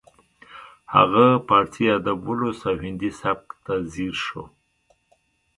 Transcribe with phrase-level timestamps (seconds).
[0.95, 4.43] هغه پارسي ادب ولوست او هندي سبک ته ځیر شو